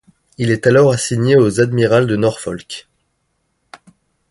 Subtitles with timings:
[0.39, 2.87] Il est alors assigné aux Admirals de Norfolk.